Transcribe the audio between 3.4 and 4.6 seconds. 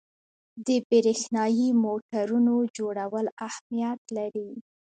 اهمیت لري.